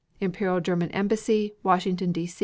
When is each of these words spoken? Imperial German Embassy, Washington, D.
Imperial 0.19 0.59
German 0.59 0.89
Embassy, 0.93 1.53
Washington, 1.61 2.11
D. 2.11 2.27